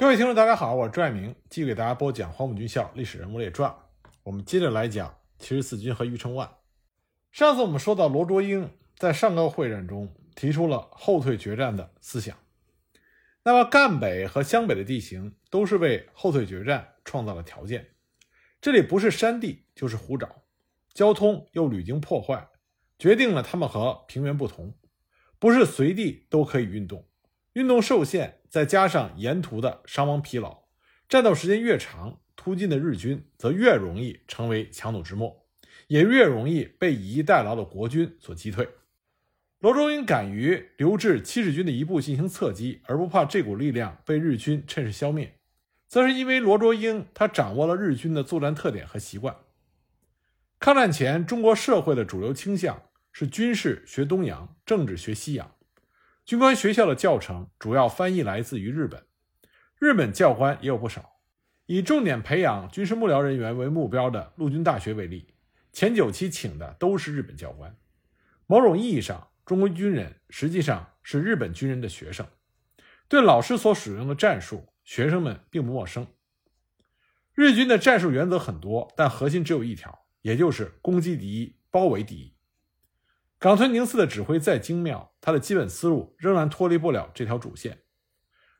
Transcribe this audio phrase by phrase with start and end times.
[0.00, 3.70] 各位听众，大家好，我是朱爱明，继续给大家播讲《黄埔军校历史人物列传》。
[4.22, 6.50] 我们接着来讲七十四军和余承万。
[7.30, 12.34] 上次我们说到，罗卓英在上高会战中提出了后退决战的思想。
[13.42, 17.90] 那么赣北和湘北的地形都是为后退决战创造了条件。
[18.62, 20.30] 这里不是山地就是湖沼，
[20.94, 22.48] 交通又屡经破坏，
[22.98, 24.72] 决定了他们和平原不同，
[25.38, 27.04] 不是随地都可以运动。
[27.54, 30.64] 运动受限，再加上沿途的伤亡疲劳，
[31.08, 35.46] 战斗时间越长，突进的日军则越容易成为强弩之末，
[35.88, 38.68] 也越容易被以逸待劳的国军所击退。
[39.58, 45.34] 罗卓英敢于留置七十军的一部进行侧击，而不怕这股力量被日军趁势消灭，
[45.88, 49.36] 则是因为罗卓英他掌握了日军的作战特点和习惯。
[50.58, 55.54] 抗战前，中国社会的主流倾向是军事学东洋，政治学西洋。
[56.30, 59.04] 军官学校的教程主要翻译来自于日本，
[59.80, 61.18] 日本教官也有不少。
[61.66, 65.34] 以重点培养军事幕僚人员为目标的陆军大学为例，
[65.72, 67.76] 前九期请的都是日本教官。
[68.46, 72.24] 某种意义上，中国军人实际上是日本军人的学生，
[73.08, 76.06] 对老师所使用的战术，学生们并不陌生。
[77.34, 82.36] 日军的战术原则很多，但核心只有一条，也就是攻击敌，包围敌。
[83.40, 87.78] 冈村宁次的指挥再精妙，他的基本思路仍然脱离不了这条主线。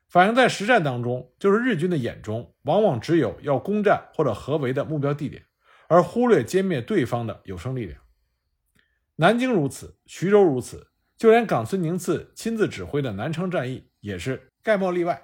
[0.09, 5.45] 反映在实战当中，就是日军的眼中往往只有要攻占或者合围的目标地点，
[5.87, 8.01] 而忽略歼灭对方的有生力量。
[9.17, 15.21] 南京如此，徐州如此，就连冈村宁次亲自指挥的南昌战役也是概莫例外。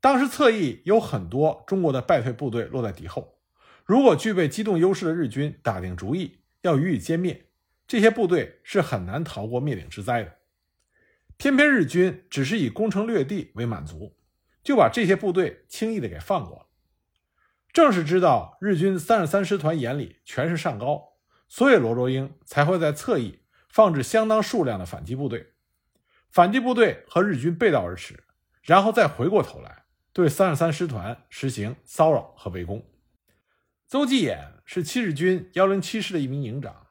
[0.00, 3.38] 当时侧翼有很多中国的败退部队落在敌后，
[3.84, 7.50] 如果具备机动优势的日军打定主意要予以歼灭。
[7.92, 10.38] 这些部队是很难逃过灭顶之灾的，
[11.36, 14.16] 偏偏日军只是以攻城略地为满足，
[14.62, 16.66] 就把这些部队轻易的给放过了。
[17.70, 21.18] 正是知道日军三十三师团眼里全是上高，
[21.50, 25.52] 所以罗卓英才会在侧翼放置相当数量的反击部队，
[26.30, 28.24] 反击部队和日军背道而驰，
[28.62, 29.84] 然后再回过头来
[30.14, 32.82] 对三十三师团实行骚扰和围攻。
[33.86, 36.86] 邹继衍是七日军幺零七师的一名营长。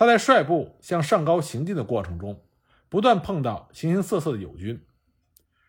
[0.00, 2.42] 他在率部向上高行进的过程中，
[2.88, 4.86] 不断碰到形形色色的友军。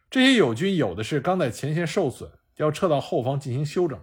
[0.09, 3.99] 这些友军有的是刚在前线受损，要撤到后方进行休整；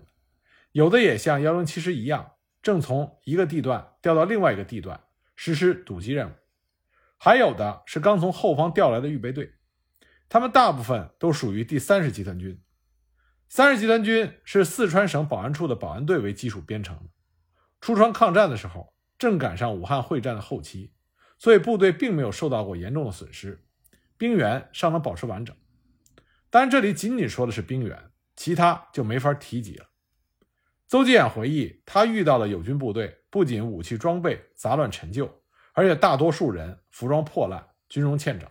[0.72, 5.00] 有的也像幺零七师一样，正从一个地段调到另外一个地段
[5.34, 6.32] 实施堵击任务；
[7.16, 9.54] 还有的是刚从后方调来的预备队。
[10.28, 12.60] 他们大部分都属于第三十集团军。
[13.48, 17.04] 三十集团军是四川省保安处的保安队为基础编成的。
[17.80, 18.92] 出川抗战的时候。
[19.18, 20.92] 正赶上武汉会战的后期，
[21.38, 23.66] 所以部队并没有受到过严重的损失，
[24.16, 25.56] 兵员尚能保持完整。
[26.50, 29.86] 当然，这里仅仅说的是兵员，其他就没法提及了。
[30.86, 35.42] 邹继衍回忆，他遇到的友军部队不仅武器装备杂乱陈旧，
[35.72, 38.48] 而且大多数人服装破烂，军容欠整。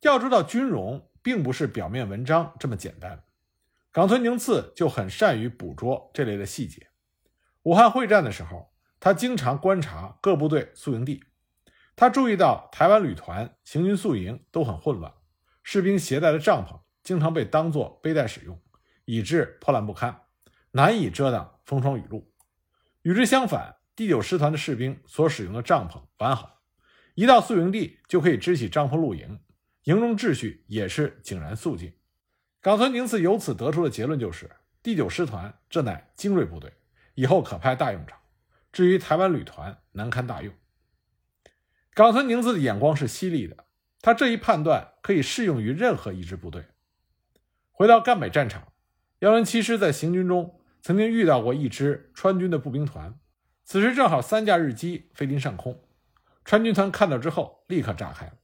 [0.00, 3.22] 要知道，军容并不是表面文章这么简单。
[3.92, 6.88] 冈村宁次就很善于捕捉这类的细节。
[7.64, 8.69] 武汉会战的时候。
[9.00, 11.24] 他经常观察各部队宿营地，
[11.96, 15.10] 他注意到台湾旅团行军宿营都很混乱，
[15.62, 18.60] 士兵携带的帐篷经常被当作背带使用，
[19.06, 20.20] 以致破烂不堪，
[20.72, 22.30] 难以遮挡风霜雨露。
[23.00, 26.60] 与之相反，第九师团的士兵所使用的帐篷完好，
[27.14, 29.40] 一到宿营地就可以支起帐篷露营，
[29.84, 31.90] 营中秩序也是井然肃静。
[32.60, 34.50] 冈村宁次由此得出的结论就是：
[34.82, 36.70] 第九师团这乃精锐部队，
[37.14, 38.19] 以后可派大用场。
[38.72, 40.54] 至于台湾旅团难堪大用，
[41.92, 43.64] 冈村宁次的眼光是犀利的，
[44.00, 46.66] 他这一判断可以适用于任何一支部队。
[47.72, 48.72] 回到赣北战场，
[49.18, 53.18] 幺零七师在行军中曾经遇到过一支川军的步兵团，
[53.64, 55.82] 此时正好三架日机飞临上空，
[56.44, 58.34] 川军团看到之后立刻炸开了，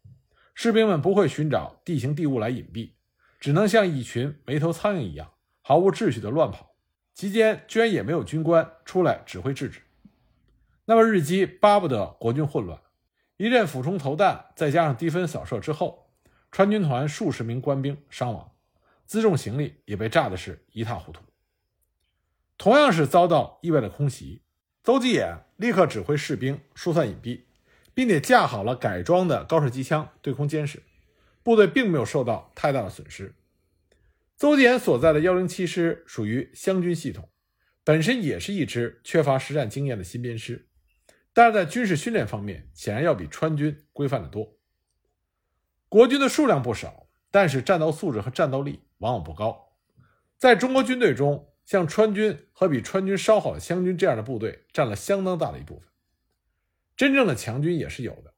[0.55, 2.95] 士兵们不会寻找地形地物来隐蔽，
[3.39, 6.75] 只能像一群没头苍蝇一样毫无秩序的乱跑，
[7.15, 9.83] 期间居然也没有军官出来指挥制止。
[10.89, 12.81] 那么日机巴不得国军混乱，
[13.37, 16.13] 一阵俯冲投弹，再加上低分扫射之后，
[16.53, 18.53] 川军团数十名官兵伤亡，
[19.09, 21.21] 辎重行李也被炸的是一塌糊涂。
[22.57, 24.43] 同样是遭到意外的空袭，
[24.85, 27.43] 邹继衍立刻指挥士兵疏散隐蔽，
[27.93, 30.85] 并且架好了改装的高射机枪对空监视，
[31.43, 33.35] 部队并没有受到太大的损失。
[34.37, 37.29] 邹继衍所在的幺零七师属于湘军系统，
[37.83, 40.69] 本身也是一支缺乏实战经验的新编师。
[41.37, 44.57] 但是在军事训练方面，显然要比川军规范得多。
[45.87, 49.77] 国军的数量不少，但是战斗素质和战斗力往往不高。
[50.39, 55.87] 在中国军队中，像川军和比川军稍好的湘军这样的部队占了相当大的一部分。
[56.97, 58.33] 真正的强军也是有的。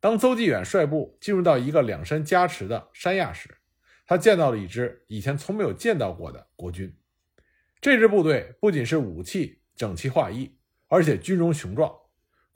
[0.00, 3.58] 当邹继远率部进入到一个两山夹持的山亚时，
[4.06, 6.96] 他见到了一支以前从没有见到过的国军。
[7.78, 10.56] 这支部队不仅是武器整齐划一，
[10.86, 11.94] 而且军容雄壮，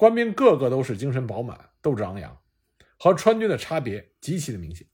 [0.03, 2.37] 官兵个个都是精神饱满、斗志昂扬，
[2.99, 4.85] 和川军的差别极其的明显。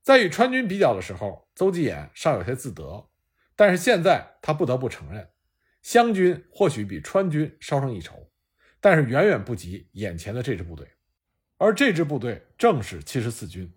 [0.00, 3.08] 在与川军比较的时候，邹继远尚有些自得，
[3.56, 5.28] 但是现在他不得不承认，
[5.82, 8.30] 湘军或许比川军稍胜一筹，
[8.80, 10.86] 但是远远不及眼前的这支部队。
[11.58, 13.72] 而这支部队正是七十四军。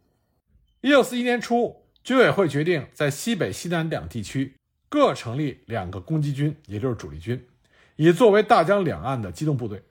[0.82, 4.56] 一九四一年初，军委会决定在西北、西南两地区
[4.90, 7.48] 各成立两个攻击军，也就是主力军，
[7.96, 9.82] 以作为大江两岸的机动部队。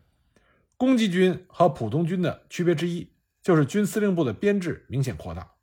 [0.79, 5.55] 攻击军和普通军的区别之一，就是军司令部的编制明显扩大。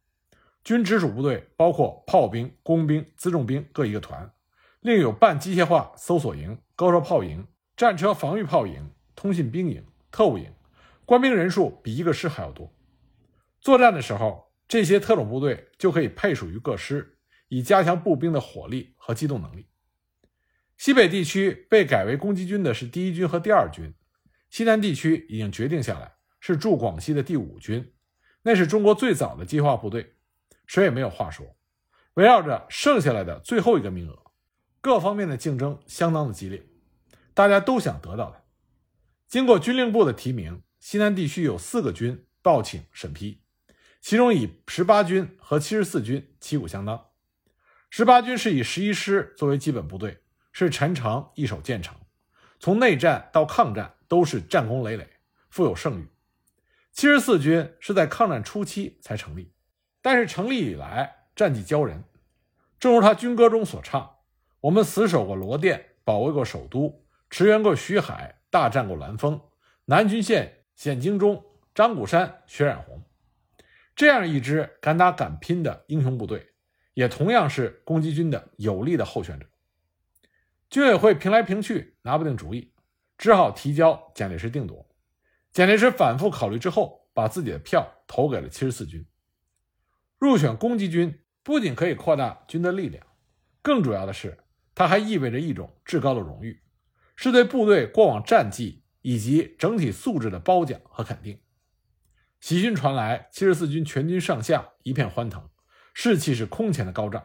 [0.62, 4.29] 军直属部队包括炮兵、工兵、辎重兵各一个团，
[4.81, 7.47] 另有半机械化搜索营、高射炮营、
[7.77, 10.51] 战车防御炮营、通信兵营、特务营。
[11.06, 12.75] 官兵人数比一个师还要多。
[13.62, 19.67] 作战的时候，这些特种部队就可以配属于各师，以加强步兵的火力和机动能力。
[20.75, 23.94] 西北地区被改为攻击军的是第一军和第二军，
[24.56, 27.92] 西南地区已经决定下来是驻广西的第五军，
[28.42, 30.16] 那是中国最早的计划部队，
[30.66, 31.57] 谁也没有话说。
[32.13, 34.18] 围绕着剩下来的最后一个名额，
[34.80, 36.66] 各方面的竞争相当的激烈，
[37.34, 38.42] 大家都想得到它。
[39.28, 40.63] 经过军令部的提名。
[40.80, 43.42] 西南地区有四个军报请审批，
[44.00, 47.08] 其中以十八军和七十四军旗鼓相当。
[47.90, 50.22] 十八军是以十一师作为基本部队，
[50.54, 51.98] 是陈诚一手建成，
[52.58, 55.07] 从内战到抗战都是战功累累，
[55.50, 56.07] 富有盛誉。
[56.92, 59.52] 七十四军是在抗战初期才成立，
[60.02, 62.04] 但是成立以来战绩骄人。
[62.80, 64.18] 正如他军歌中所唱
[64.62, 69.42] ：“我们死守过罗店，保卫过首都，驰援过徐海，大战过兰丰，
[69.86, 71.42] 南浔线。”险经中，
[71.74, 73.01] 张古山血染红，
[73.96, 76.50] 这样一支敢打敢拼的英雄部队，
[76.94, 79.46] 也同样是攻击军的有力的候选者。
[80.69, 82.74] 军委会评来评去拿不定主意，
[83.17, 84.88] 只好提交蒋介石定夺。
[85.51, 89.06] 蒋介石反复考虑之后，把自己的票投给了七十四军。
[90.17, 93.06] 入选攻击军不仅可以扩大军的力量，
[93.62, 94.38] 更主要的是，
[94.73, 96.62] 它还意味着一种至高的荣誉，
[97.15, 98.83] 是对部队过往战绩。
[99.07, 101.39] 以及整体素质的褒奖和肯定，
[102.39, 105.47] 喜讯传来，七十四军全军上下一片欢腾，
[105.94, 107.23] 士气是空前的高涨。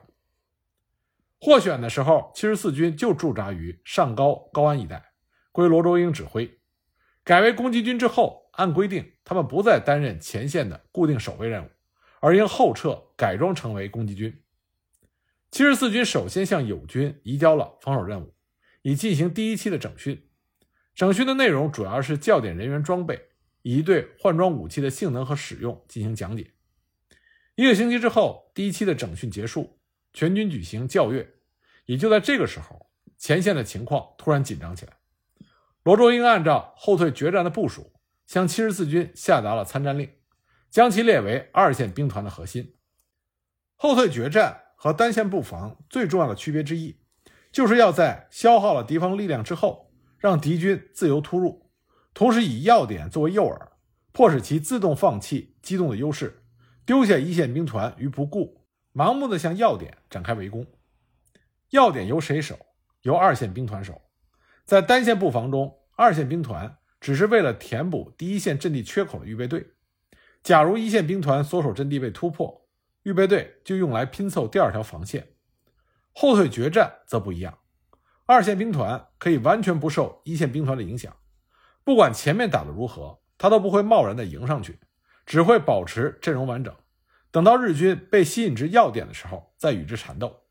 [1.41, 5.10] 获选的时候，七十四军就驻扎于上高高安一带，
[5.53, 6.59] 归罗卓英指挥。
[7.23, 11.69] 改为攻击军之后，按规定，他们不再担任前线的固定守卫任务，
[12.21, 14.43] 而应后撤，改装成为攻击军。
[15.51, 18.35] 七十四军首先向友军移交了防守任务，
[18.83, 20.29] 以进行第一期的整训。
[20.95, 23.29] 整训的内容主要是校点人员装备，
[23.63, 26.53] 以及对换装武器的性能和使用进行讲解。
[27.57, 29.79] 一个星期之后，第一期的整训结束，
[30.13, 31.35] 全军举行校阅。
[31.87, 35.00] 也就在这个时候，前线的情况突然紧张起来。
[35.83, 37.93] 罗卓英按照后退决战的部署，
[38.27, 40.11] 向七十四军下达了参战令，
[40.71, 42.77] 将其列为二线兵团的核心。
[43.77, 47.01] 后退决战和单线布防最重要的区别之一，
[47.51, 49.89] 就是要在消耗了敌方力量之后。
[50.19, 51.71] 让敌军自由突入，
[52.13, 53.69] 同时以要点作为诱饵，
[54.13, 56.43] 迫使其自动放弃机动的优势，
[56.85, 60.67] 丢下一线兵团于不顾，盲目的向要点展开围攻。
[61.71, 62.59] 要点由谁守？
[63.01, 64.03] 由二线兵团守。
[64.67, 69.75] 在单线布防中，二线兵团只是为了填补第一线阵地缺口的预备队。
[70.43, 72.67] 假如一线兵团所守阵地被突破，
[73.03, 75.35] 预备队就用来拼凑第二条防线。
[76.15, 77.59] 后退决战则不一样。
[78.25, 81.15] 二线兵团可以完全不受一线兵团的影响，
[81.85, 84.81] 不管前面打得如何，他都不会贸然的迎上去，
[85.27, 86.75] 只会保持阵容完整，
[87.31, 90.45] 等到日军被吸引至要点的时候再与之缠斗。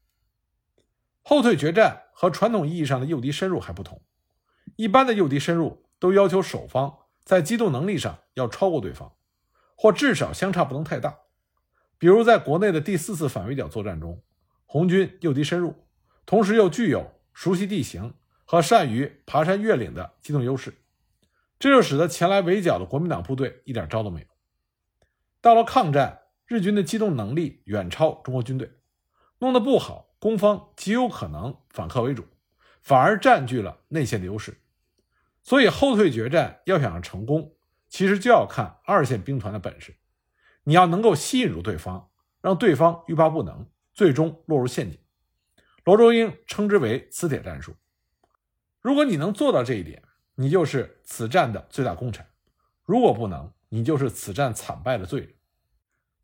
[1.24, 4.00] 后退决战和传统意义上的诱敌深入还不同，
[4.80, 9.14] 一般的诱敌深入都要求守方在机动能力上要超过对方，
[9.76, 11.18] 或至少相差不能太大。
[11.98, 14.24] 比如在国内的第四次反围剿作战中，
[14.66, 15.76] 红军诱敌深入，
[16.26, 17.12] 同时又具有。
[17.34, 20.74] 熟悉地形和善于爬山越岭的机动优势，
[21.58, 24.28] 这就使得前来围剿的国民党部队一点招都没有。
[25.42, 28.72] 到了抗战，日军的机动能力远超中国军队，
[29.40, 32.26] 弄得不好，攻方极有可能反客为主，
[32.82, 34.58] 反而占据了内线的优势。
[35.44, 37.56] 所以后退决战要想成功，
[37.88, 39.96] 其实就要看二线兵团的本事。
[40.64, 42.10] 你要能够吸引住对方，
[42.42, 45.00] 让对方欲罢不能，最终落入陷阱。
[45.84, 47.76] 罗卓英称之为“磁铁战术”。
[48.82, 50.04] 如果你能做到这一点，
[50.36, 52.24] 你就是此战的最大功臣；
[52.86, 55.34] 如果不能，你就是此战惨败的罪人。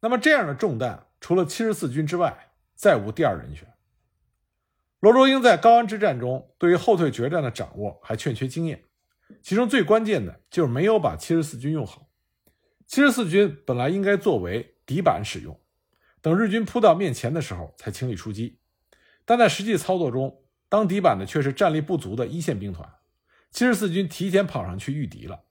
[0.02, 3.74] 那么，这样的重担，除了七十四军之外，再无第二人选。
[5.00, 8.84] 罗卓英在高安之战中，对于后退决战的掌握还欠缺经验，
[9.42, 12.10] 其中最关键的就是没有把七十四军用好。
[12.88, 15.60] 七十四军本来应该作为底板使用，
[16.22, 18.60] 等日军扑到面前的时候才倾力出击，
[19.26, 22.88] 但在实际操作中，当底板的却是战力不足的一线兵团。
[23.50, 25.42] 七十四军提前跑上去御敌了，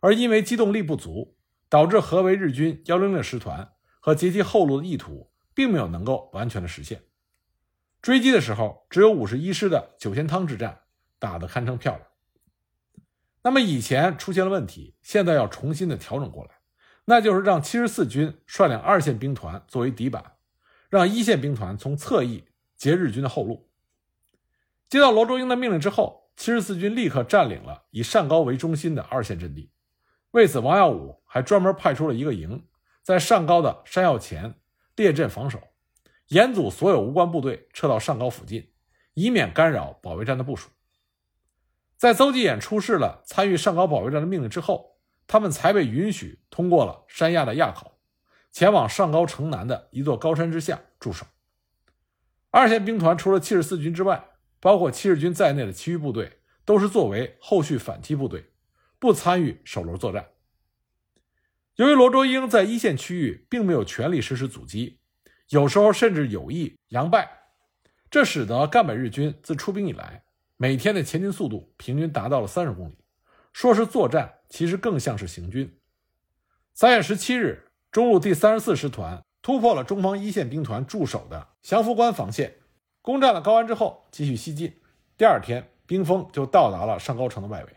[0.00, 1.36] 而因为机动力不足，
[1.68, 7.02] 导致合围日军幺零六师团和截击后路的意图，并没有能够完全的实现。
[8.02, 10.80] 追击的时候，只有五十一师的九仙汤之战
[11.18, 12.06] 打得堪称漂亮。
[13.46, 16.50] 那么以前出现了问题，现在要重新的调整过来。
[17.04, 20.32] 那就是让七十四军率领二线兵团作为底板，
[20.90, 22.42] 让一线兵团从侧翼
[22.76, 23.70] 截日军的后路。
[24.88, 29.70] 接到罗卓英的命令之后，七十四军立刻占领了以上高为中心的二线阵地。
[30.32, 32.66] 为此，王耀武还专门派出了一个营，
[33.04, 34.56] 在上高的山药前
[34.96, 35.62] 列阵防守，
[36.26, 38.72] 严阻所有无关部队撤到上高附近，
[39.14, 40.68] 以免干扰保卫战的部署。
[41.96, 44.94] 在邹继衍出示了参与上高保卫战的命令之后。
[45.28, 47.98] 他们才被允许通过了山压的垭口，
[48.52, 51.26] 前往上高城南的一座高山之下驻守。
[52.52, 54.24] 二线兵团除了七十四军之外，
[54.60, 58.52] 包括七十军在内的其余部队都是作为后续反击部队，
[59.00, 60.28] 不参与守楼作战。
[61.74, 65.00] 由于罗卓英在一线区域并没有全力实施阻击，
[65.48, 67.28] 有时候甚至有意佯败，
[68.08, 70.22] 这使得赣北日军自出兵以来，
[70.58, 72.96] 每天的前进速度平均达到了三十公里。
[73.52, 75.78] 说是作战，其实更像是行军。
[76.72, 82.54] 三月十七日，中路第三十四师团突破了中方一线兵团驻守的降福关防线，
[83.02, 84.74] 攻占了高安之后，继续西进。
[85.16, 87.76] 第二天，兵锋就到达了上高城的外围，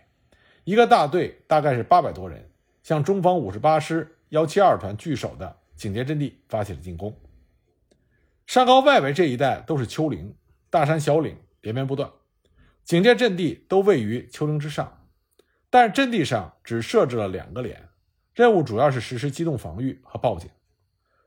[0.64, 2.50] 一个大队大概是八百多人，
[2.84, 7.14] 向中方五十八师幺七二团据守的警戒阵地发起了进攻。
[8.48, 10.36] 上高外围这一带都是丘陵，
[10.70, 12.12] 大山小岭连绵不断，
[12.90, 15.08] 警戒阵地都位于丘陵之上。
[15.70, 17.88] 但是阵地上只设置了两个连，
[18.34, 20.50] 任务主要是实施机动防御和报警。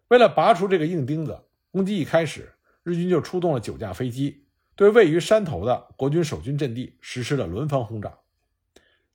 [0.09, 1.40] 为了拔除这个硬钉子，
[1.71, 2.52] 攻击一开始，
[2.83, 8.19] 日军就出动了九架飞机，对位于山头的国军守军阵地实施了轮番轰炸。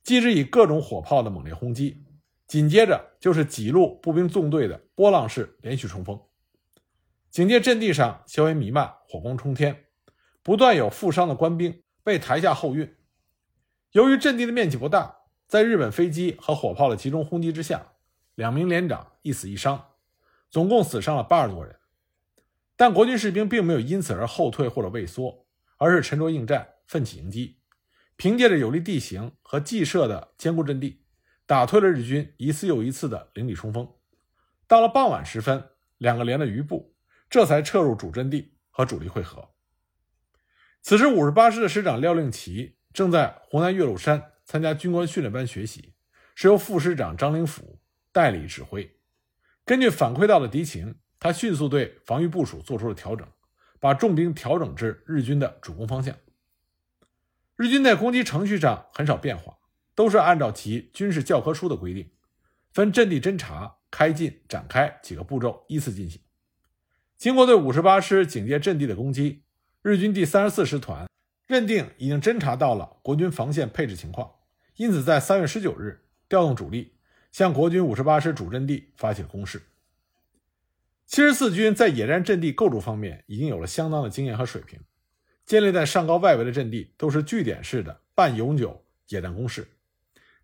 [0.02, 2.02] 继之以各种火炮的猛烈轰击，
[2.46, 6.18] 紧接着就是几路步兵纵队的波浪式连续冲锋。
[7.28, 9.84] 警戒阵地上硝烟弥漫，火光冲天，
[10.42, 12.96] 不断有负伤的官兵被抬下后运。
[13.90, 15.16] 由于阵地的面积不大。
[15.46, 17.92] 在日本飞机和火炮的集中轰击之下，
[18.34, 19.92] 两名连长一死一伤，
[20.50, 21.78] 总共死伤了八十多人。
[22.76, 25.46] 但国军士兵并没有因此而后退或者畏缩，
[25.78, 27.60] 而是沉着应战，奋起迎击。
[28.16, 31.02] 凭借着有利地形和既设的坚固阵地，
[31.46, 33.90] 打退了日军一次又一次的凌厉冲锋。
[34.66, 36.94] 到了傍晚时分，两个连的余部
[37.30, 39.48] 这才撤入主阵地和主力会合。
[40.88, 44.32] 此时，五十八师的师长廖令奇正在湖南岳麓山。
[44.46, 45.92] 参加军官训练班学习，
[46.34, 47.78] 是由副师长张灵甫
[48.10, 48.90] 代理指挥。
[49.66, 53.28] 根据反馈到的敌情，他迅速对防御部署做出了调整，
[53.78, 56.16] 把重兵调整至日军的主攻方向。
[57.56, 59.58] 日军在攻击程序上很少变化，
[59.94, 62.10] 都是按照其军事教科书的规定，
[62.72, 66.22] 分阵地侦察、开进、展开几个步骤依次进行。
[67.18, 69.42] 经过对五十八师警戒阵地的攻击，
[69.88, 71.08] 日军第三十四师团
[71.46, 74.30] 认定已经侦察到了国军防线配置情况。
[74.76, 76.98] 因此，在三月十九日，调动主力
[77.32, 79.62] 向国军五十八师主阵地发起了攻势。
[81.06, 84.78] 七十四军在野战阵地构筑方面已经有了相当的经验和水平，
[85.46, 89.66] 建立在上高外围的阵地都是据点式的半永久野战工事。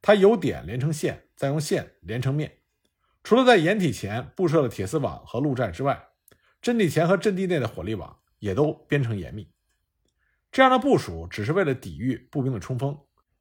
[0.00, 2.50] 它由点连成线，再用线连成面。
[3.22, 6.08] 除了在掩体前布设了铁丝网和路寨之外，
[6.62, 9.48] 阵地前和阵地内的火力网也都编成严密。
[10.52, 12.98] 这样的部署只是为了抵御步兵的冲锋。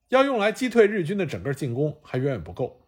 [0.07, 2.87] 要用来击退日军的整个进攻还远远不够。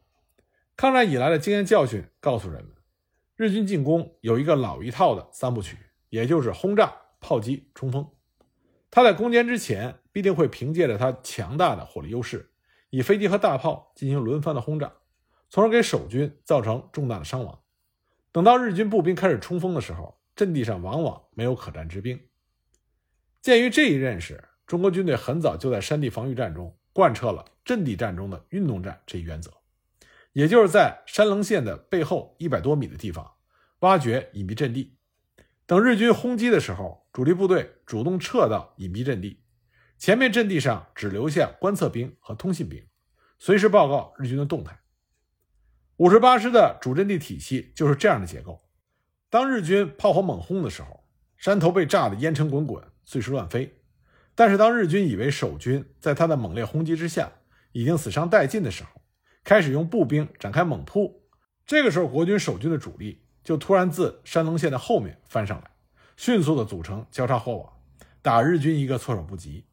[0.77, 2.74] 抗战以来的经验教训告诉人们，
[3.36, 5.75] 日军进攻有一个老一套的三部曲，
[6.10, 8.07] 也就是轰炸、炮击、冲锋。
[8.89, 12.50] 他在攻坚之前必定会凭借着他强大的火力优势，
[12.91, 14.93] 以飞机和大炮进行轮番的轰炸，
[15.50, 17.60] 从而给守军造成重大的伤亡。
[18.31, 22.20] 等到日军步兵开始冲锋的时候，阵地上往往没有可战之兵。
[23.42, 26.77] 鉴于这一认识，中国军队很早就在山地防御战中。
[26.94, 29.51] 贯彻了阵地战中的运动战这一原则，
[30.32, 33.34] 也就是在山棱线的背后一百多米的地方
[33.80, 34.96] 挖掘隐蔽阵地，
[35.65, 39.44] 等日军轰击的时候，主力部队主动撤到隐蔽阵地，
[39.98, 42.88] 前面阵地上只留下观测兵和通信兵，
[43.39, 44.80] 随时报告日军的动态。
[45.98, 48.64] 五十八师的主阵地体系就是这样的结构。
[49.36, 51.04] 当日军炮火猛轰的时候，
[51.36, 53.82] 山头被炸得烟尘滚滚，碎石乱飞。
[54.34, 57.30] 但是当日军以为守军在他的猛烈轰击之下
[57.74, 59.01] 已经死伤殆尽的时候，
[59.44, 61.27] 开始用步兵展开猛扑。
[61.65, 65.70] 这个时候，国军守军的主力就突然自山棱线的后面翻上来，
[66.15, 67.74] 迅速的组成交叉火网，
[68.22, 69.65] 打日军一个措手不及。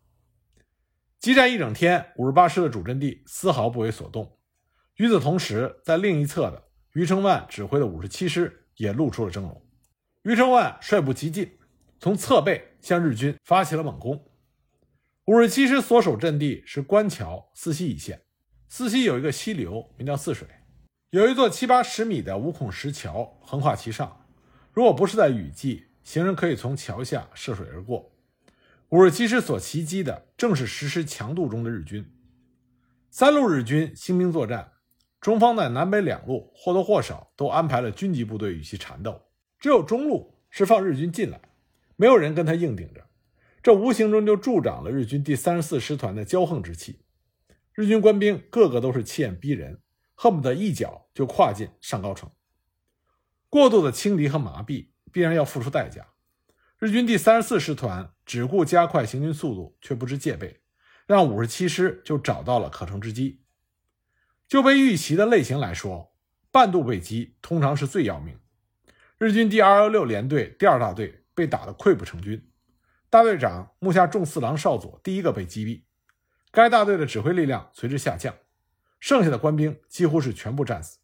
[1.21, 4.39] 激战一整天，五十八师的主阵地丝毫不为所动。
[4.97, 6.65] 与此同时，在另一侧的
[6.95, 9.61] 余承万指挥的五十七师也露出了峥嵘。
[10.23, 11.59] 余承万率部急进，
[11.99, 14.25] 从侧背向日军发起了猛攻。
[15.27, 18.23] 五十七师所守阵地是关桥四溪一线，
[18.69, 20.49] 四溪有一个溪流名叫泗水，
[21.11, 24.27] 有一座七八十米的五孔石桥横跨其上。
[24.73, 28.13] 如果不是在雨季，行人可以从桥下涉水而过。
[28.89, 32.05] 五十七师所袭击的正是实施强渡中的日军。
[33.11, 34.72] 三路日军兴兵作战。
[35.23, 39.23] 中方在南北两路或多或少都安排了军级部队与其缠斗，
[39.61, 41.41] 只有中路是放日军进来，
[41.95, 43.07] 没有人跟他硬顶着，
[43.63, 47.05] 这无形中就助长了日军第三十四师团的骄横之气。
[47.73, 49.81] 日军官兵个个都是气焰逼人，
[50.17, 52.29] 恨不得一脚就跨进上高城。
[53.49, 56.09] 过度的轻敌和麻痹必然要付出代价。
[56.81, 60.63] 日军第三十四师团只顾加快行军速度，却不知戒备，
[61.07, 63.42] 让五十七师就找到了可乘之机。
[64.53, 66.13] 就被遇袭的类型来说，
[66.51, 68.39] 半渡被击通常是最要命。
[69.17, 72.51] 日军第二幺六联队第二大队被打得溃不成军，
[73.09, 75.85] 大队长木下重四郎少佐第一个被击毙，
[76.51, 78.35] 该大队的指挥力量随之下降，
[79.01, 80.99] 剩下的官兵几乎是全部战死。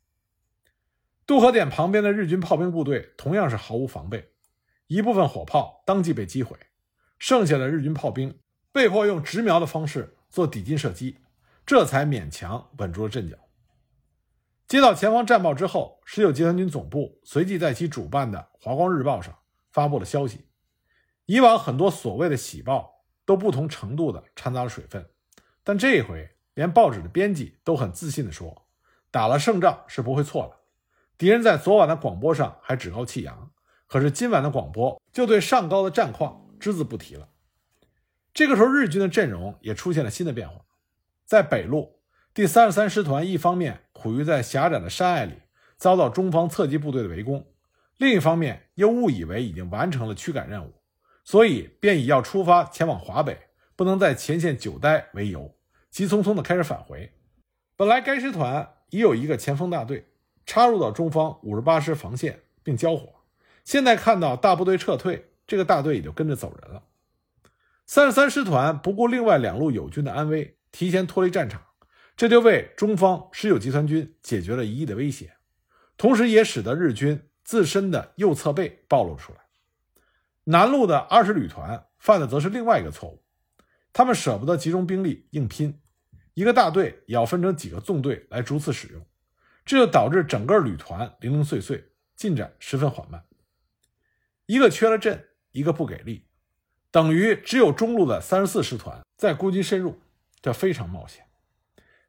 [1.25, 4.31] 渡河点旁边的日军炮兵部队同样是毫无防备，
[4.89, 6.55] 一部分火炮当即被击毁，
[7.19, 8.39] 剩下的日军炮兵
[8.73, 11.17] 被迫用直瞄的方式做抵近射击。
[11.69, 13.37] 这才勉强稳住了阵脚。
[14.67, 19.37] 接到前方战报之后，十九集团军总部随即在其主办的《华光日报》上
[19.71, 20.47] 发布了消息。
[21.27, 25.11] 以往很多所谓的喜报都不同程度的掺杂了水分，
[25.63, 28.67] 但这一回连报纸的编辑都很自信地说，
[29.11, 30.57] 打了胜仗是不会错的。
[31.19, 33.51] 敌人在昨晚的广播上还趾高气扬，
[33.87, 37.29] 可是今晚的广播就对上高的战况只字不提了。
[38.33, 40.65] 这个时候，日军的阵容也出现了新的变化。
[41.29, 42.01] 在北路，
[42.33, 45.35] 第三十三师团一方面苦于在狭窄的山隘里
[45.77, 47.47] 遭到中方侧击部队的围攻，
[47.99, 50.73] 另一方面又误以为已经完成了驱赶任务，
[51.25, 53.39] 所以便以要出发前往华北，
[53.77, 55.55] 不能在前线久待为由，
[55.91, 57.13] 急匆匆地开始返回。
[57.77, 60.09] 本来该师团已有一个前锋大队
[60.47, 63.07] 插入到中方五十八师防线并交火，
[63.65, 66.85] 现在看到大部队撤退，这个大队也就跟着走人了。
[67.85, 70.55] 三十三师团不顾另外两路友军的安危。
[70.71, 71.63] 提前脱离战场，
[72.17, 75.37] 这就为中方十九集团军解决了一亿的威胁，
[75.97, 79.39] 同时也使得日军自身的右侧背暴露出来。
[80.45, 83.23] 南路的二十旅团犯的则是另外一个错误，
[83.93, 85.81] 他们舍不得集中兵力硬拼，
[86.35, 89.07] 一个大队也要分成几个纵队来逐次使用，
[89.65, 93.23] 这就导致整个旅团零零碎碎，进展十分缓慢。
[94.47, 96.25] 一个缺了阵，一个不给力，
[96.91, 100.01] 等于只有中路的三十四师团在孤军深入。
[100.41, 101.27] 这非常冒险，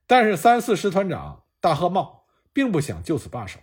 [0.06, 3.60] 但是三十四师团长大贺茂并不想就此罢手，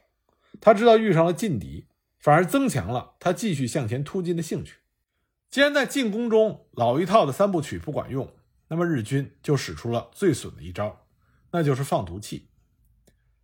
[0.61, 4.79] 他知道遇上了劲敌，反而增强了他继续向前突进的兴趣。
[5.49, 8.31] 既然在进攻中老一套的三部曲不管用，
[8.69, 11.07] 那么日军就使出了最损的一招，
[11.53, 12.51] 那就是放毒气。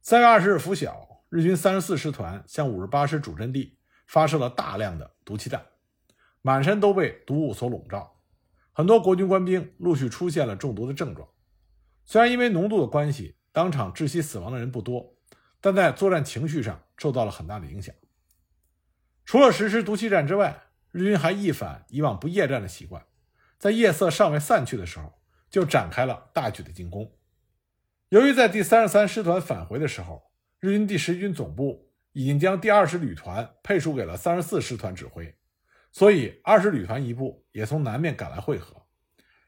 [0.03, 5.65] 三月二十日拂晓，日军三十四师团向五十八师主阵地发射了大量的毒气弹，
[6.43, 8.17] 满山都被毒雾所笼罩。
[8.73, 11.29] 很多国军官兵陆续出现了中毒的症状，
[12.05, 15.15] 虽然因为浓度的关系，当场窒息死亡的人不多，
[15.61, 17.95] 但在作战情绪上受到了很大的影响。
[19.25, 23.05] 除了实施毒气战之外，日军还一反以往不夜战的习惯，
[23.59, 27.13] 在夜色尚未散去的时候，就展开了大举的进攻。
[28.09, 35.35] 由于在第三十三师团返回的时候，日军第十军总部已经将第二十旅团配属给了三十四师团指挥。
[35.93, 38.87] 所以，二十旅团一部也从南面赶来会合，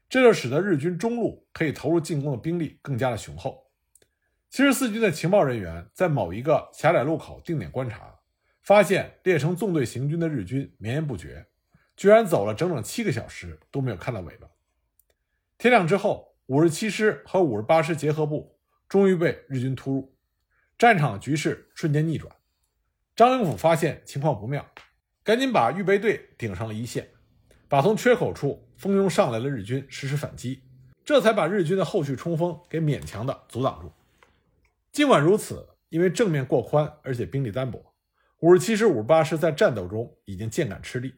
[0.07, 3.71] 这就使得日军中路可以投入进攻的兵力更加的雄厚。
[4.51, 8.19] 七十四军的情报人员在某一个狭窄路口定点观察，
[8.61, 11.47] 发现列成纵队行军的日军绵延不绝，
[11.97, 14.47] 居然走了整整七个小时都没有看到尾巴。
[15.57, 20.15] 天亮之后，五十七师和五十八师结合部终于被日军突入，
[20.77, 22.33] 战场局势瞬间逆转。
[23.15, 24.63] 张灵甫发现情况不妙。
[25.25, 27.09] 赶紧把预备队顶上了一线，
[27.67, 30.61] 把从缺口处蜂拥上来的日军实施反击，
[31.03, 33.91] 这才把日军的后续冲锋给勉强的阻挡住。
[34.91, 37.95] 尽管如此，因为正面过宽，而且兵力单薄，
[38.41, 41.15] 五十七师、五十八师在战斗中已经渐感吃力。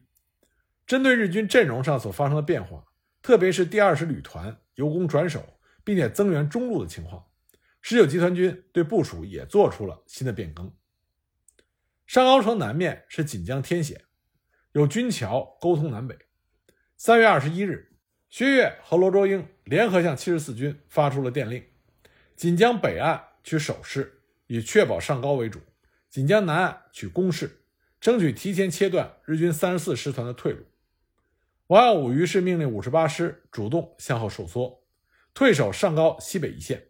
[0.86, 2.82] 针对日军阵容上所发生的变化，
[3.20, 5.44] 特别是第二师旅团由攻转守，
[5.84, 7.22] 并且增援中路的情况，
[7.82, 10.72] 十九集团军对部署也做出了新的变更。
[12.08, 14.00] 上高城南面是锦江天险，
[14.72, 16.16] 有军桥沟通南北。
[16.96, 17.98] 三月二十一日，
[18.30, 21.62] 薛岳和罗卓英联合向七十四军发出了电令：
[22.34, 25.58] 锦江北岸取守势，以确保上高为主；
[26.08, 27.60] 锦江南岸取攻势，
[28.00, 30.64] 争取提前切断日军三十四师团的退路。
[31.66, 34.82] 王耀武于是命令五十八师主动向后收缩，
[35.34, 36.86] 退守上高西北一线。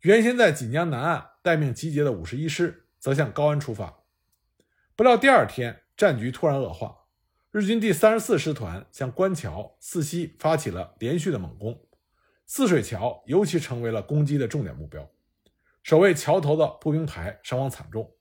[0.00, 3.99] 原先在锦江南岸待命集结的五十一师则向高安出发。
[5.00, 6.94] 不料第二天战局突然恶化，
[7.52, 11.80] 日军第三十四师团向关桥四溪发起了连续的猛攻，
[12.44, 15.10] 泗水桥尤其成为了攻击的重点目标。
[15.82, 18.12] 守卫桥头的步兵排伤亡惨重，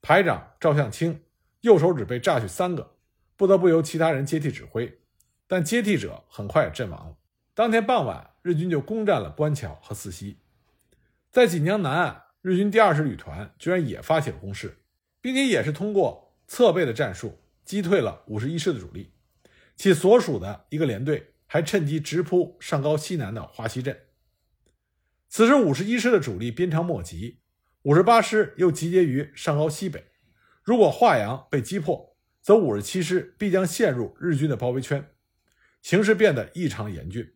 [0.00, 1.20] 排长赵向清
[1.62, 2.94] 右手指被炸去三个，
[3.36, 5.00] 不得不由其他人接替指挥，
[5.48, 7.16] 但接替者很快也阵亡了。
[7.54, 10.38] 当天傍晚，日军就攻占了关桥和四溪。
[11.32, 14.76] 在锦江南岸，日军第二师旅团居然也发起了攻势。
[15.20, 19.12] 并且也是通过侧背的战术击退了五十一师的主力，
[19.76, 23.98] 其所属的一个连队还趁机直扑上高西南的华西镇。
[25.28, 27.38] 此时五十一师的主力鞭长莫及，
[27.82, 30.04] 五十八师又集结于上高西北，
[30.64, 35.10] 如果华阳被击破，则五十七师必将陷入日军的包围圈，
[35.82, 37.34] 形势变得异常严峻。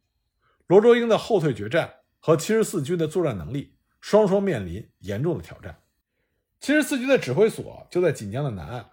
[0.67, 5.84] 罗卓英的后退决战和七十四军的作战能力双双面临严重的挑战。
[6.65, 8.89] 七十四军的指挥所就在锦江的南岸。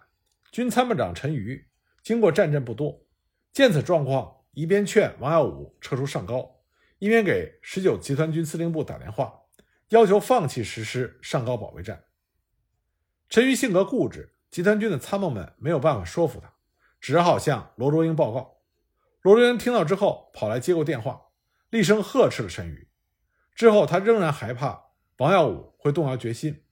[0.51, 1.69] 军参谋长陈瑜
[2.03, 3.05] 经过战阵不多，
[3.53, 6.59] 见此状况，一边劝王耀武撤出上高，
[6.99, 9.33] 一边给十九集团军司令部打电话，
[9.87, 12.03] 要求放弃实施上高保卫战。
[13.29, 16.51] 陈瑜性格固执，集团军的参谋们没有办法说服他，
[16.99, 18.57] 只好向罗卓英报告。
[19.21, 21.21] 罗卓英听到之后，跑来接过电话，
[21.69, 22.89] 厉声呵斥了陈瑜。
[23.55, 24.87] 之后，他仍然害怕
[25.19, 26.65] 王耀武会动摇决心。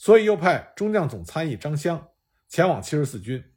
[0.00, 2.08] 所以又派中将总参议张襄
[2.48, 3.52] 前往七十四军，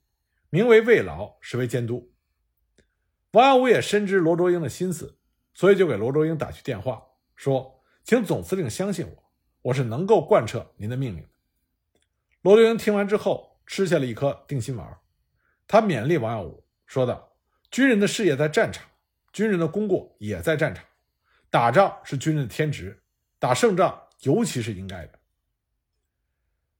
[0.49, 2.13] 名为慰劳，实为监督。
[3.31, 5.17] 王耀武也深知罗卓英的心思，
[5.53, 7.01] 所以就给罗卓英打去电话，
[7.37, 11.29] 说：“请总司令相信我，我是能够贯彻您的命令的。”
[12.43, 14.99] 罗卓英听完之后，吃下了一颗定心丸。
[15.65, 17.37] 他勉励王耀武说道
[17.71, 18.85] ：“军人的事业在战场，
[19.31, 20.83] 军人的功过也在战场。
[21.49, 23.01] 打仗是军人的天职，
[23.39, 25.19] 打胜仗尤其是应该的。”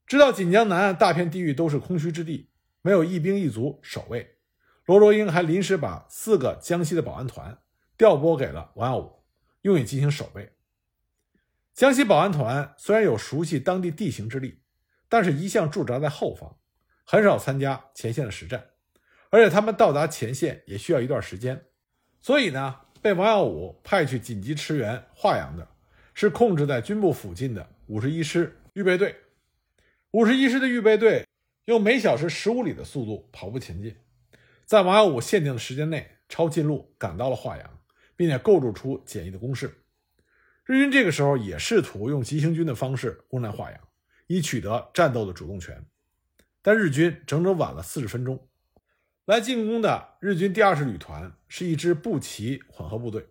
[0.06, 2.50] 知道锦江南岸大片地域都是空虚之地，
[2.82, 4.36] 没有一兵一卒守卫，
[4.86, 7.58] 罗卓英还临时把四个江西的保安团
[7.98, 9.24] 调拨给了王耀武，
[9.62, 10.54] 用以进行守卫。
[11.74, 14.62] 江西保安团虽然有熟悉当地地形之力，
[15.10, 16.58] 但是一向驻扎在后方，
[17.06, 18.64] 很少参加前线的实战，
[19.30, 21.66] 而且他们到达前线也需要一段时间，
[22.22, 25.68] 所以呢，被王耀武派去紧急驰援华阳的，
[26.14, 29.16] 是控制在军部附近的五十一师预备队。
[30.14, 31.26] 五十一师的预备队
[31.66, 33.96] 用每小时十五里的速度跑步前进，
[34.64, 37.80] 在王耀武限定的时间内抄近路赶到了华阳，
[38.16, 39.84] 并且构筑出简易的工事。
[40.66, 43.80] 日军这个时候也试图用急行军的方式攻占华阳，
[44.28, 45.84] 以取得战斗的主动权，
[46.62, 48.48] 但日军整整晚了四十分钟。
[49.26, 53.26] 来进攻的日军第二师旅团是一支步骑混合部队，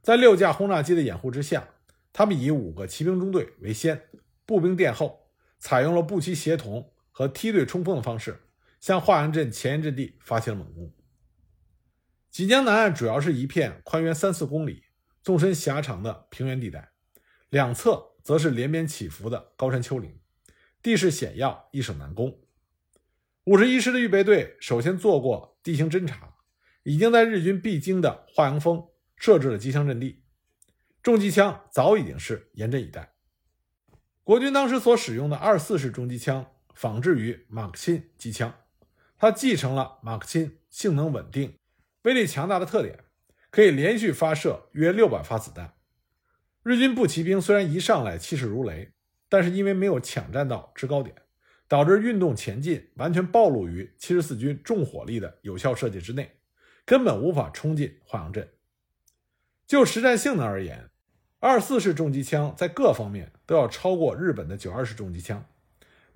[0.00, 1.68] 在六架轰炸机的掩护之下，
[2.14, 4.00] 他们以五个骑兵中队为先，
[4.46, 5.20] 步兵殿后。
[5.64, 8.42] 采用了步骑协同和梯队冲锋的方式，
[8.82, 10.92] 向华阳镇前沿阵地发起了猛攻。
[12.30, 14.84] 锦江南岸主要是一片宽约三四公里、
[15.22, 16.92] 纵深狭长的平原地带，
[17.48, 20.20] 两侧则是连绵起伏的高山丘陵，
[20.82, 22.42] 地势险要，易守难攻。
[23.44, 26.34] 五十一师的预备队首先做过地形侦察，
[26.82, 30.24] 已经在日军必经的华阳峰设置了机枪阵地，
[31.02, 33.13] 重机枪早已经是严阵以待。
[34.24, 38.54] 国军当时所使用的二四式重机枪仿制于马克沁机枪，
[39.18, 41.58] 它继承了马克沁性能稳定、
[42.02, 43.04] 威力强大的特点，
[43.50, 45.74] 可以连续发射约六百发子弹。
[46.62, 48.94] 日军步骑兵虽然一上来气势如雷，
[49.28, 51.14] 但是因为没有抢占到制高点，
[51.68, 56.38] 导致运动前进完全暴露于七十四军重火力的有效射界之内，
[56.86, 58.48] 根本无法冲进华阳镇。
[59.66, 60.88] 就实战性能而言，
[61.46, 65.44] 二四式重机枪在各方面都要超过日本的九二式重机枪，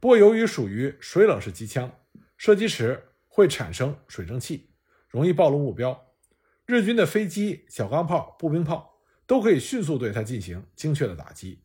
[0.01, 1.93] 不过由于属于水冷式机枪，
[2.39, 4.71] 射击时会产生水蒸气，
[5.07, 6.15] 容易暴露目标。
[6.65, 11.63] 日军的飞机、小钢炮、步兵炮都可以迅速对它进行精确的打击。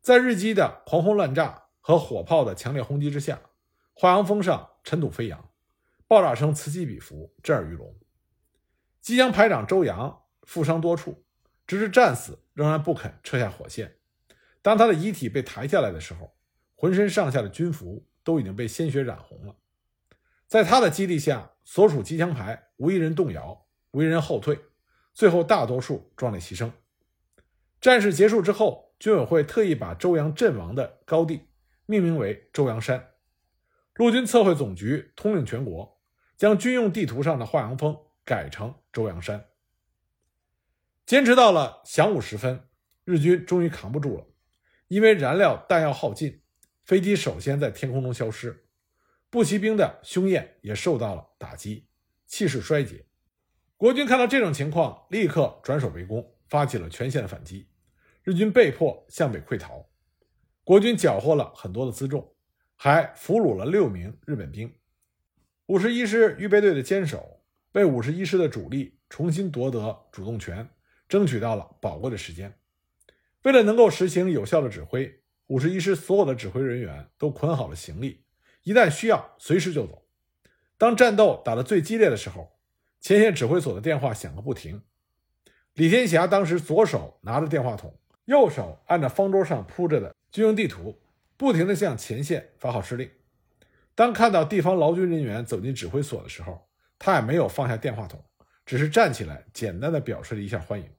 [0.00, 3.40] 在日机的狂轰乱炸和火炮的强烈轰击之下，
[3.92, 5.50] 华阳峰上尘土飞扬，
[6.06, 7.92] 爆炸声此起彼伏，震耳欲聋。
[9.00, 11.24] 机枪排长周扬负伤多处，
[11.68, 13.98] 直至战死仍然不肯撤下火线。
[14.62, 16.34] 当他的遗体被抬下来的时候，
[16.74, 19.54] 浑身上下的军服都已经被鲜血染红了。
[20.46, 24.58] 在他的激励下，所属机枪排无一人动摇，无一人后退，
[25.12, 26.70] 最后大多数壮烈牺牲。
[27.80, 31.48] 战事结束之后，军委会特意把周扬阵亡的高地
[31.84, 33.10] 命名为周扬山。
[33.96, 36.00] 陆军测绘总局通令全国，
[36.36, 39.47] 将军用地图上的华阳峰改成周扬山。
[41.08, 42.68] 坚持到了晌午时分，
[43.06, 44.26] 日军终于扛不住了。
[44.88, 46.42] 因为燃料弹药耗尽，
[46.84, 48.66] 飞机首先在天空中消失，
[49.30, 51.88] 步骑兵的胸焰也受到了打击，
[52.26, 53.06] 气势衰竭。
[53.78, 57.70] 国军看到这种情况，立刻转守为攻，发起了全线的反击。
[58.22, 59.88] 日军被迫向北溃逃，
[60.62, 62.34] 国军缴获了很多的辎重，
[62.76, 64.70] 还俘虏了六名日本兵。
[65.68, 67.42] 五十一师预备队的坚守，
[67.72, 70.68] 为五十一师的主力重新夺得主动权，
[71.08, 72.54] 争取到了宝贵的时间。
[73.42, 78.24] 为了能够实行有效的指挥，五十一师所有的指挥人员都捆好了行李，
[78.62, 80.06] 一旦需要，随时就走。
[80.76, 82.58] 当战斗打得最激烈的时候，
[83.00, 84.82] 前线指挥所的电话响个不停。
[85.74, 91.00] 李天霞当时左手拿着电话筒，右手按着方桌上铺着的军用地图，
[91.36, 93.08] 不停地向前线发号施令。
[93.94, 96.68] 当看到地方劳军人员走进指挥所的时候，
[96.98, 98.22] 他也没有放下电话筒，
[98.66, 100.97] 只是站起来，简单的表示了一下欢迎。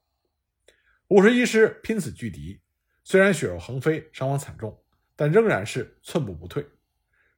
[1.09, 2.61] 五十一师拼死拒敌，
[3.03, 4.79] 虽然血肉横飞，伤亡惨重，
[5.15, 6.63] 但仍然是寸步不退。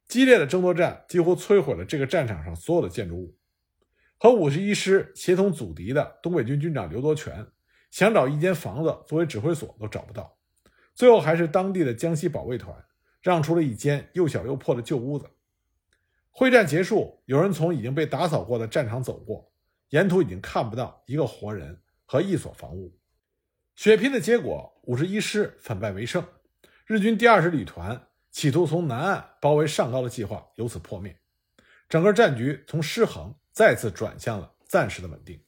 [0.09, 3.37] 激烈的争夺战几乎摧毁了这个战场上所有的建筑物。
[4.17, 7.47] 和五十一师协同阻敌的东北军军长刘多全，
[7.91, 10.37] 想找一间房子作为指挥所都找不到，
[10.93, 12.75] 最后还是当地的江西保卫团
[13.21, 15.29] 让出了一间又小又破的旧屋子。
[16.29, 19.49] 会战结束，有人从已经被打扫过的战场走过，
[19.91, 22.93] 沿途已经看不到一个活人和一所房屋。
[23.75, 26.23] 血拼的结果，五十一师反败为胜，
[26.85, 31.17] 日军第二十旅团企图从南岸包围上高的计划由此破灭，
[31.89, 35.41] 整个战局从失衡再次转向了暂时的稳定。